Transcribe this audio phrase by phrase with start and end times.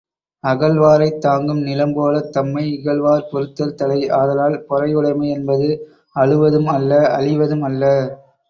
[0.43, 5.69] அகழ்வாரைத் தாங்கும் நிலம்போலத் தம்மை இகழ்வார்ப் பொறுத்தல் தலை ஆதலால், பொறையுடைமை என்பது
[6.15, 7.83] அழுவதும் அல்ல அழிவதும் அல்ல.